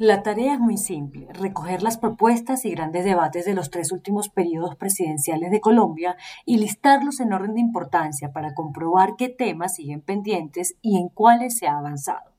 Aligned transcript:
La 0.00 0.22
tarea 0.22 0.54
es 0.54 0.60
muy 0.60 0.78
simple, 0.78 1.28
recoger 1.30 1.82
las 1.82 1.98
propuestas 1.98 2.64
y 2.64 2.70
grandes 2.70 3.04
debates 3.04 3.44
de 3.44 3.52
los 3.52 3.68
tres 3.68 3.92
últimos 3.92 4.30
periodos 4.30 4.74
presidenciales 4.74 5.50
de 5.50 5.60
Colombia 5.60 6.16
y 6.46 6.56
listarlos 6.56 7.20
en 7.20 7.34
orden 7.34 7.52
de 7.52 7.60
importancia 7.60 8.32
para 8.32 8.54
comprobar 8.54 9.16
qué 9.18 9.28
temas 9.28 9.74
siguen 9.74 10.00
pendientes 10.00 10.74
y 10.80 10.96
en 10.96 11.10
cuáles 11.10 11.58
se 11.58 11.66
ha 11.66 11.76
avanzado. 11.76 12.32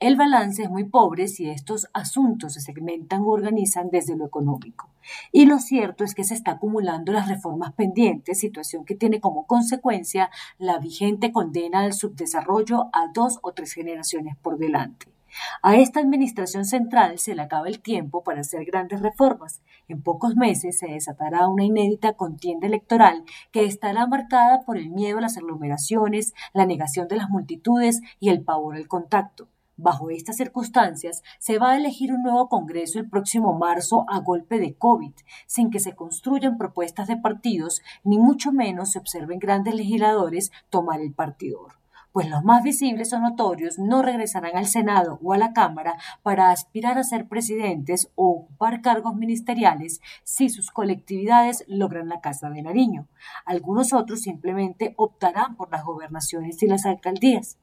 El 0.00 0.16
balance 0.16 0.64
es 0.64 0.70
muy 0.70 0.82
pobre 0.86 1.28
si 1.28 1.48
estos 1.48 1.86
asuntos 1.92 2.54
se 2.54 2.60
segmentan 2.60 3.22
o 3.22 3.28
organizan 3.28 3.90
desde 3.90 4.16
lo 4.16 4.26
económico. 4.26 4.90
Y 5.30 5.46
lo 5.46 5.60
cierto 5.60 6.02
es 6.02 6.16
que 6.16 6.24
se 6.24 6.34
está 6.34 6.50
acumulando 6.50 7.12
las 7.12 7.28
reformas 7.28 7.74
pendientes, 7.74 8.40
situación 8.40 8.84
que 8.84 8.96
tiene 8.96 9.20
como 9.20 9.46
consecuencia 9.46 10.30
la 10.58 10.80
vigente 10.80 11.30
condena 11.30 11.84
al 11.84 11.92
subdesarrollo 11.92 12.90
a 12.92 13.12
dos 13.14 13.38
o 13.42 13.52
tres 13.52 13.72
generaciones 13.72 14.34
por 14.36 14.58
delante. 14.58 15.13
A 15.62 15.76
esta 15.76 16.00
administración 16.00 16.64
central 16.64 17.18
se 17.18 17.34
le 17.34 17.42
acaba 17.42 17.68
el 17.68 17.80
tiempo 17.80 18.22
para 18.22 18.40
hacer 18.40 18.64
grandes 18.64 19.00
reformas. 19.00 19.62
En 19.88 20.02
pocos 20.02 20.36
meses 20.36 20.78
se 20.78 20.88
desatará 20.88 21.48
una 21.48 21.64
inédita 21.64 22.14
contienda 22.14 22.66
electoral 22.66 23.24
que 23.50 23.64
estará 23.64 24.06
marcada 24.06 24.62
por 24.64 24.76
el 24.76 24.90
miedo 24.90 25.18
a 25.18 25.22
las 25.22 25.36
aglomeraciones, 25.36 26.34
la 26.52 26.66
negación 26.66 27.08
de 27.08 27.16
las 27.16 27.30
multitudes 27.30 28.00
y 28.20 28.28
el 28.28 28.42
pavor 28.42 28.76
al 28.76 28.88
contacto. 28.88 29.48
Bajo 29.76 30.10
estas 30.10 30.36
circunstancias, 30.36 31.22
se 31.40 31.58
va 31.58 31.72
a 31.72 31.76
elegir 31.76 32.12
un 32.12 32.22
nuevo 32.22 32.48
Congreso 32.48 33.00
el 33.00 33.10
próximo 33.10 33.58
marzo 33.58 34.04
a 34.08 34.20
golpe 34.20 34.60
de 34.60 34.76
COVID, 34.76 35.14
sin 35.46 35.70
que 35.70 35.80
se 35.80 35.96
construyan 35.96 36.58
propuestas 36.58 37.08
de 37.08 37.16
partidos, 37.16 37.82
ni 38.04 38.18
mucho 38.18 38.52
menos 38.52 38.92
se 38.92 39.00
observen 39.00 39.40
grandes 39.40 39.74
legisladores 39.74 40.52
tomar 40.70 41.00
el 41.00 41.12
partidor 41.12 41.83
pues 42.14 42.30
los 42.30 42.44
más 42.44 42.62
visibles 42.62 43.12
o 43.12 43.18
notorios 43.18 43.76
no 43.80 44.00
regresarán 44.00 44.56
al 44.56 44.68
Senado 44.68 45.18
o 45.20 45.32
a 45.32 45.36
la 45.36 45.52
Cámara 45.52 45.96
para 46.22 46.52
aspirar 46.52 46.96
a 46.96 47.02
ser 47.02 47.26
presidentes 47.26 48.08
o 48.14 48.28
ocupar 48.28 48.82
cargos 48.82 49.16
ministeriales 49.16 50.00
si 50.22 50.48
sus 50.48 50.70
colectividades 50.70 51.64
logran 51.66 52.08
la 52.08 52.20
Casa 52.20 52.50
de 52.50 52.62
Nariño. 52.62 53.08
Algunos 53.44 53.92
otros 53.92 54.20
simplemente 54.20 54.94
optarán 54.96 55.56
por 55.56 55.72
las 55.72 55.84
gobernaciones 55.84 56.62
y 56.62 56.68
las 56.68 56.86
alcaldías. 56.86 57.58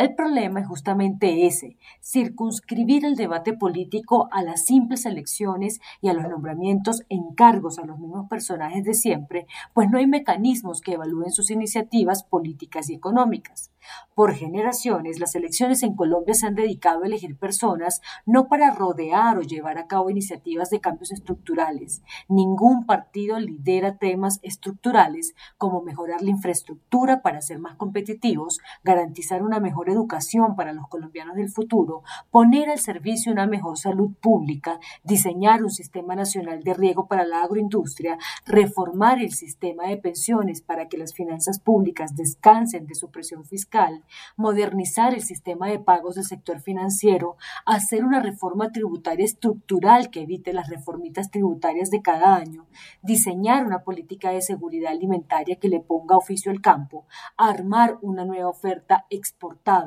El 0.00 0.14
problema 0.14 0.60
es 0.60 0.66
justamente 0.66 1.44
ese, 1.44 1.76
circunscribir 2.00 3.04
el 3.04 3.16
debate 3.16 3.52
político 3.52 4.30
a 4.32 4.42
las 4.42 4.64
simples 4.64 5.04
elecciones 5.04 5.78
y 6.00 6.08
a 6.08 6.14
los 6.14 6.26
nombramientos 6.26 7.02
en 7.10 7.34
cargos 7.34 7.78
a 7.78 7.84
los 7.84 7.98
mismos 7.98 8.26
personajes 8.26 8.82
de 8.82 8.94
siempre, 8.94 9.46
pues 9.74 9.90
no 9.90 9.98
hay 9.98 10.06
mecanismos 10.06 10.80
que 10.80 10.94
evalúen 10.94 11.32
sus 11.32 11.50
iniciativas 11.50 12.24
políticas 12.24 12.88
y 12.88 12.94
económicas. 12.94 13.72
Por 14.14 14.34
generaciones, 14.34 15.20
las 15.20 15.34
elecciones 15.34 15.82
en 15.82 15.94
Colombia 15.94 16.34
se 16.34 16.46
han 16.46 16.54
dedicado 16.54 17.02
a 17.02 17.06
elegir 17.06 17.36
personas 17.36 18.00
no 18.26 18.48
para 18.48 18.70
rodear 18.70 19.38
o 19.38 19.42
llevar 19.42 19.78
a 19.78 19.86
cabo 19.86 20.10
iniciativas 20.10 20.70
de 20.70 20.80
cambios 20.80 21.12
estructurales. 21.12 22.02
Ningún 22.28 22.86
partido 22.86 23.38
lidera 23.38 23.96
temas 23.96 24.38
estructurales 24.42 25.34
como 25.56 25.82
mejorar 25.82 26.22
la 26.22 26.30
infraestructura 26.30 27.22
para 27.22 27.40
ser 27.40 27.58
más 27.58 27.76
competitivos, 27.76 28.60
garantizar 28.84 29.42
una 29.42 29.60
mejor 29.60 29.89
educación 29.92 30.56
para 30.56 30.72
los 30.72 30.88
colombianos 30.88 31.36
del 31.36 31.50
futuro, 31.50 32.02
poner 32.30 32.70
al 32.70 32.78
servicio 32.78 33.32
una 33.32 33.46
mejor 33.46 33.78
salud 33.78 34.10
pública, 34.20 34.78
diseñar 35.04 35.62
un 35.62 35.70
sistema 35.70 36.14
nacional 36.14 36.62
de 36.62 36.74
riego 36.74 37.06
para 37.06 37.24
la 37.24 37.42
agroindustria, 37.42 38.18
reformar 38.46 39.20
el 39.20 39.32
sistema 39.32 39.88
de 39.88 39.96
pensiones 39.96 40.60
para 40.60 40.88
que 40.88 40.98
las 40.98 41.14
finanzas 41.14 41.60
públicas 41.60 42.16
descansen 42.16 42.86
de 42.86 42.94
su 42.94 43.10
presión 43.10 43.44
fiscal, 43.44 44.04
modernizar 44.36 45.14
el 45.14 45.22
sistema 45.22 45.68
de 45.68 45.78
pagos 45.78 46.14
del 46.14 46.24
sector 46.24 46.60
financiero, 46.60 47.36
hacer 47.66 48.04
una 48.04 48.20
reforma 48.20 48.70
tributaria 48.72 49.24
estructural 49.24 50.10
que 50.10 50.22
evite 50.22 50.52
las 50.52 50.68
reformitas 50.68 51.30
tributarias 51.30 51.90
de 51.90 52.02
cada 52.02 52.36
año, 52.36 52.66
diseñar 53.02 53.66
una 53.66 53.82
política 53.82 54.30
de 54.30 54.42
seguridad 54.42 54.92
alimentaria 54.92 55.56
que 55.56 55.68
le 55.68 55.80
ponga 55.80 56.16
oficio 56.16 56.50
al 56.50 56.60
campo, 56.60 57.06
armar 57.36 57.98
una 58.02 58.24
nueva 58.24 58.48
oferta 58.48 59.06
exportada 59.10 59.79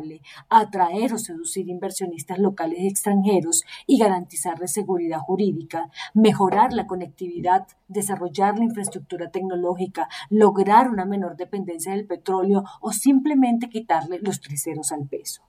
atraer 0.50 1.14
o 1.14 1.18
seducir 1.18 1.70
inversionistas 1.70 2.40
locales 2.40 2.80
y 2.80 2.88
extranjeros 2.88 3.64
y 3.88 3.98
garantizarles 3.98 4.72
seguridad 4.72 5.20
jurídica, 5.20 5.90
mejorar 6.14 6.74
la 6.74 6.88
conectividad, 6.88 7.68
desarrollar 7.88 8.58
la 8.58 8.66
infraestructura 8.66 9.30
tecnológica, 9.30 10.10
lograr 10.30 10.90
una 10.90 11.06
menor 11.06 11.36
dependencia 11.38 11.92
del 11.94 12.06
petróleo 12.06 12.64
o 12.82 12.92
simplemente 12.92 13.70
quitarle 13.70 14.20
los 14.22 14.40
triceros 14.40 14.92
al 14.92 15.08
peso. 15.08 15.42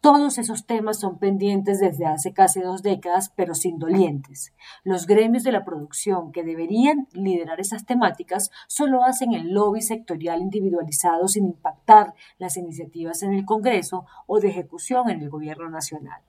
Todos 0.00 0.38
esos 0.38 0.66
temas 0.66 1.00
son 1.00 1.18
pendientes 1.18 1.80
desde 1.80 2.06
hace 2.06 2.32
casi 2.32 2.60
dos 2.60 2.82
décadas, 2.82 3.32
pero 3.34 3.54
sin 3.54 3.78
dolientes. 3.78 4.52
Los 4.82 5.06
gremios 5.06 5.44
de 5.44 5.52
la 5.52 5.64
producción 5.64 6.30
que 6.30 6.44
deberían 6.44 7.08
liderar 7.12 7.60
esas 7.60 7.86
temáticas 7.86 8.50
solo 8.68 9.04
hacen 9.04 9.32
el 9.32 9.52
lobby 9.52 9.80
sectorial 9.80 10.42
individualizado 10.42 11.26
sin 11.28 11.46
impactar 11.46 12.14
las 12.38 12.56
iniciativas 12.56 13.22
en 13.22 13.32
el 13.32 13.44
Congreso 13.44 14.04
o 14.26 14.40
de 14.40 14.48
ejecución 14.48 15.10
en 15.10 15.22
el 15.22 15.30
Gobierno 15.30 15.70
Nacional. 15.70 16.20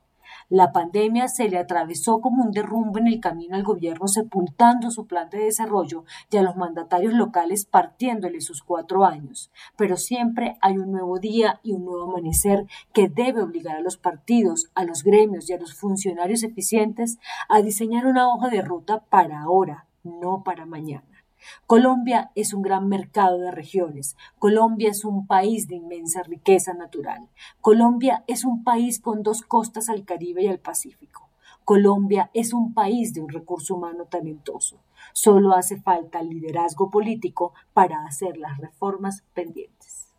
La 0.49 0.71
pandemia 0.71 1.27
se 1.27 1.49
le 1.49 1.57
atravesó 1.57 2.21
como 2.21 2.43
un 2.43 2.51
derrumbe 2.51 2.99
en 2.99 3.07
el 3.07 3.19
camino 3.19 3.55
al 3.55 3.63
gobierno 3.63 4.07
sepultando 4.07 4.91
su 4.91 5.07
plan 5.07 5.29
de 5.29 5.39
desarrollo 5.39 6.05
y 6.29 6.37
a 6.37 6.41
los 6.41 6.55
mandatarios 6.55 7.13
locales 7.13 7.65
partiéndole 7.65 8.41
sus 8.41 8.61
cuatro 8.61 9.05
años. 9.05 9.51
Pero 9.77 9.97
siempre 9.97 10.57
hay 10.61 10.77
un 10.77 10.91
nuevo 10.91 11.19
día 11.19 11.59
y 11.63 11.73
un 11.73 11.85
nuevo 11.85 12.11
amanecer 12.11 12.65
que 12.93 13.09
debe 13.09 13.41
obligar 13.41 13.77
a 13.77 13.81
los 13.81 13.97
partidos, 13.97 14.69
a 14.75 14.83
los 14.83 15.03
gremios 15.03 15.49
y 15.49 15.53
a 15.53 15.59
los 15.59 15.73
funcionarios 15.73 16.43
eficientes 16.43 17.17
a 17.49 17.61
diseñar 17.61 18.05
una 18.05 18.27
hoja 18.27 18.49
de 18.49 18.61
ruta 18.61 19.01
para 19.09 19.41
ahora, 19.41 19.85
no 20.03 20.43
para 20.43 20.65
mañana. 20.65 21.14
Colombia 21.67 22.31
es 22.35 22.53
un 22.53 22.61
gran 22.61 22.87
mercado 22.87 23.37
de 23.39 23.51
regiones. 23.51 24.15
Colombia 24.39 24.89
es 24.89 25.05
un 25.05 25.27
país 25.27 25.67
de 25.67 25.75
inmensa 25.75 26.23
riqueza 26.23 26.73
natural. 26.73 27.29
Colombia 27.61 28.23
es 28.27 28.45
un 28.45 28.63
país 28.63 28.99
con 28.99 29.23
dos 29.23 29.41
costas 29.41 29.89
al 29.89 30.05
Caribe 30.05 30.43
y 30.43 30.47
al 30.47 30.59
Pacífico. 30.59 31.29
Colombia 31.63 32.29
es 32.33 32.53
un 32.53 32.73
país 32.73 33.13
de 33.13 33.21
un 33.21 33.29
recurso 33.29 33.75
humano 33.75 34.05
talentoso. 34.05 34.77
Solo 35.13 35.53
hace 35.53 35.77
falta 35.77 36.21
liderazgo 36.21 36.89
político 36.89 37.53
para 37.73 38.05
hacer 38.05 38.37
las 38.37 38.57
reformas 38.59 39.23
pendientes. 39.33 40.14